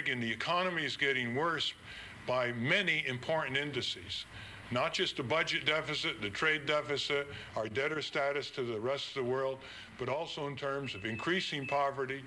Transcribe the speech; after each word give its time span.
Reagan, 0.00 0.18
the 0.18 0.32
economy 0.32 0.82
is 0.86 0.96
getting 0.96 1.34
worse 1.34 1.74
by 2.26 2.52
many 2.52 3.06
important 3.06 3.58
indices. 3.58 4.24
Not 4.70 4.94
just 4.94 5.18
the 5.18 5.22
budget 5.22 5.66
deficit, 5.66 6.22
the 6.22 6.30
trade 6.30 6.64
deficit, 6.64 7.26
our 7.54 7.68
debtor 7.68 8.00
status 8.00 8.50
to 8.52 8.62
the 8.62 8.80
rest 8.80 9.08
of 9.08 9.14
the 9.22 9.30
world, 9.30 9.58
but 9.98 10.08
also 10.08 10.46
in 10.46 10.56
terms 10.56 10.94
of 10.94 11.04
increasing 11.04 11.66
poverty, 11.66 12.24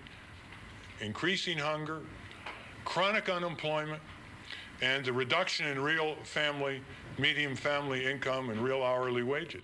increasing 1.01 1.57
hunger, 1.57 2.01
chronic 2.85 3.27
unemployment, 3.27 4.03
and 4.83 5.03
the 5.03 5.13
reduction 5.13 5.65
in 5.65 5.81
real 5.81 6.15
family, 6.25 6.79
medium 7.17 7.55
family 7.55 8.05
income 8.05 8.51
and 8.51 8.61
real 8.61 8.83
hourly 8.83 9.23
wages. 9.23 9.63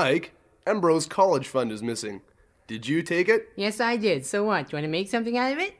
Mike, 0.00 0.32
Embro's 0.66 1.04
college 1.04 1.46
fund 1.46 1.70
is 1.70 1.82
missing. 1.82 2.22
Did 2.66 2.88
you 2.88 3.02
take 3.02 3.28
it? 3.28 3.50
Yes, 3.54 3.82
I 3.82 3.98
did. 3.98 4.24
So 4.24 4.44
what? 4.44 4.66
Do 4.66 4.70
you 4.70 4.76
want 4.76 4.84
to 4.86 4.90
make 4.90 5.10
something 5.10 5.36
out 5.36 5.52
of 5.52 5.58
it? 5.58 5.74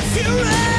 It's 0.00 0.16
your. 0.22 0.77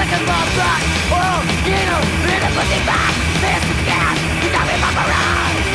second 0.00 0.24
more 0.24 0.48
blood 0.56 0.82
Oh, 1.12 1.38
you 1.68 1.76
know, 1.76 2.00
in 2.24 2.40
a 2.40 2.50
pussy 2.56 2.80
back. 2.88 3.12
This 3.44 3.60
is 3.68 3.80
gas, 3.84 4.16
you 4.40 4.48
got 4.48 4.64
me 4.64 4.74
my 4.80 4.90
barrage 4.96 5.68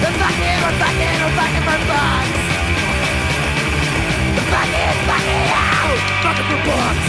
The 0.00 0.10
fucking, 0.16 0.58
or 0.64 0.72
fucking, 0.80 1.18
or 1.20 1.32
fucking 1.36 1.64
for 1.68 1.78
bucks 1.92 2.32
The 4.36 4.44
fucking, 4.48 4.96
fucking 5.08 5.44
out 5.52 5.98
Fucking 6.24 6.48
for 6.48 6.60
bucks 6.64 7.08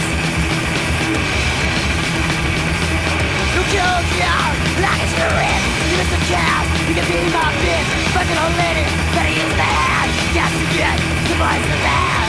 You 3.56 3.62
killed 3.72 4.04
me 4.12 4.20
out, 4.28 4.54
like 4.84 5.02
it's 5.02 5.14
your 5.18 5.32
rib. 5.34 5.62
You 5.88 5.94
missed 5.98 6.14
the 6.14 6.22
cast, 6.30 6.68
you 6.86 6.94
can 6.94 7.06
be 7.10 7.18
my 7.32 7.48
bitch. 7.64 7.88
Fucking 8.14 8.38
old 8.38 8.54
lady, 8.60 8.86
better 9.16 9.34
use 9.34 9.56
the 9.56 9.66
hand. 9.66 10.10
Yes, 10.36 10.52
you 10.62 10.68
get, 10.78 10.96
device 11.26 11.64
in 11.64 11.80
the 11.82 11.90
hand 11.90 12.27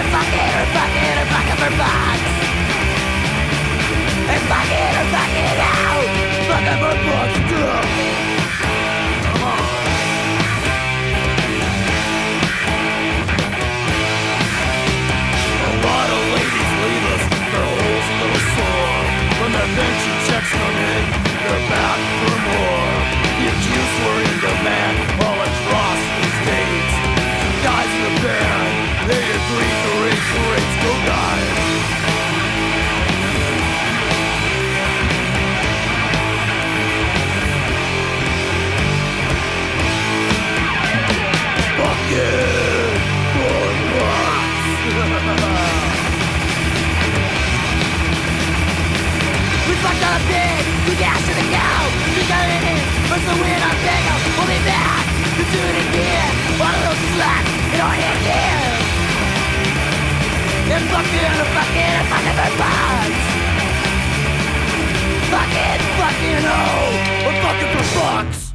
and 0.00 0.08
fuck 0.08 0.32
it, 0.32 0.52
or 0.56 0.66
fuck 0.72 0.96
it, 0.96 1.16
or 1.20 1.26
fuck 1.28 1.44
it 1.44 1.58
for 1.60 1.72
bucks 1.76 2.24
And 4.32 4.42
fuck 4.48 4.70
it, 4.72 4.92
or 4.96 5.06
fuck 5.12 5.34
it 5.36 5.54
now 5.60 6.00
Fuck 6.48 6.64
it 6.72 6.78
for 6.80 6.94
bucks, 7.04 7.36
yeah 7.52 8.00
When 19.40 19.52
the 19.52 19.66
venture 19.74 20.18
checks 20.28 20.50
come 20.52 20.76
in, 20.76 21.04
they're 21.44 21.64
back 21.68 22.00
for 22.20 22.36
more. 22.48 22.92
Your 23.42 23.56
cues 23.64 23.92
were 24.04 24.20
in 24.20 24.36
demand. 24.40 25.09
natively 29.10 29.70
to 29.82 29.90
resurrect 30.06 30.72
Google. 30.82 31.18
We 49.66 49.74
fucked 49.82 50.04
up 50.06 50.22
big, 50.28 50.62
we 50.86 50.94
got 50.98 51.18
to 51.18 51.32
the 51.34 51.46
cow, 51.50 51.82
we 52.14 52.22
got 52.28 52.46
in 52.46 52.62
it, 52.74 52.82
the 53.26 53.42
wind. 53.42 53.59
fucking 60.88 61.32
fucking 61.54 61.56
fucking 61.56 62.04
fucking 62.10 62.36
fucking 62.56 63.40
Fucking 65.30 65.80
fucking 66.00 66.44
oh, 66.44 66.90
I'm 67.26 67.34
fucking 67.42 67.70
for 67.76 67.84
fucks. 67.98 68.49